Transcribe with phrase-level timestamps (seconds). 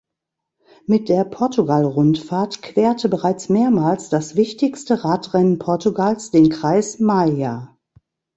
[0.87, 7.77] Mit der Portugal-Rundfahrt querte bereits mehrmals das wichtigste Radrennen Portugals den Kreis Maia.